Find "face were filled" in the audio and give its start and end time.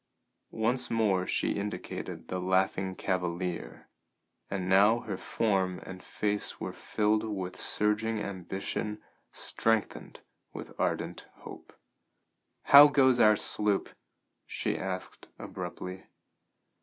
6.01-7.23